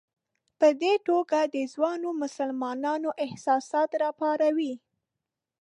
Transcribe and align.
په 0.59 0.67
دې 0.81 0.93
توګه 1.07 1.39
د 1.55 1.55
ځوانو 1.73 2.09
مسلمانانو 2.21 3.09
احساسات 3.25 3.89
راپاروي. 4.03 4.73